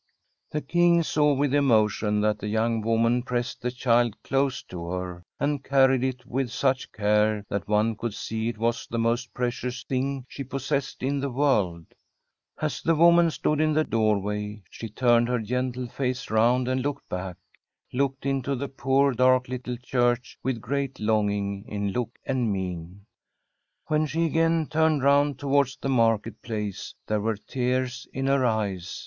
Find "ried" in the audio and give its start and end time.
5.89-6.03